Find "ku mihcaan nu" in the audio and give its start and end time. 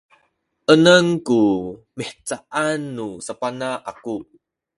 1.27-3.07